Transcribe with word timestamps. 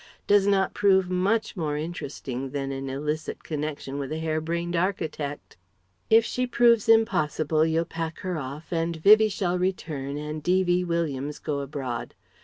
does 0.25 0.47
not 0.47 0.73
prove 0.73 1.11
much 1.11 1.55
more 1.55 1.77
interesting 1.77 2.49
than 2.49 2.71
an 2.71 2.89
illicit 2.89 3.43
connection 3.43 3.99
with 3.99 4.11
a 4.11 4.17
hare 4.17 4.41
brained 4.41 4.75
architect.... 4.75 5.57
If 6.09 6.25
she 6.25 6.47
proves 6.47 6.89
impossible 6.89 7.67
you'll 7.67 7.85
pack 7.85 8.17
her 8.21 8.35
off 8.35 8.71
and 8.73 8.95
Vivie 8.95 9.29
shall 9.29 9.59
return 9.59 10.17
and 10.17 10.41
D.V. 10.41 10.85
Williams 10.85 11.37
go 11.37 11.59
abroad.... 11.59 12.15